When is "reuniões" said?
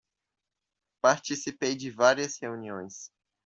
2.41-3.11